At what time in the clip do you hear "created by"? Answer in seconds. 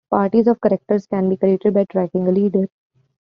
1.37-1.85